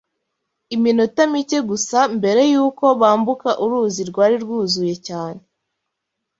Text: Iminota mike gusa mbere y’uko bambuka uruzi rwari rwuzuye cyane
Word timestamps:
Iminota 0.75 1.21
mike 1.33 1.57
gusa 1.69 1.99
mbere 2.17 2.41
y’uko 2.53 2.85
bambuka 3.01 3.49
uruzi 3.63 4.01
rwari 4.09 4.35
rwuzuye 4.43 4.95
cyane 5.07 5.41